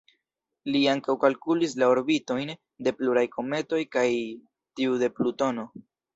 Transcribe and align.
Li 0.75 0.79
ankaŭ 0.93 1.15
kalkulis 1.23 1.75
la 1.83 1.89
orbitojn 1.95 2.53
de 2.87 2.95
pluraj 3.03 3.25
kometoj 3.37 3.83
kaj 3.99 4.09
tiu 4.81 4.99
de 5.05 5.13
Plutono. 5.21 5.71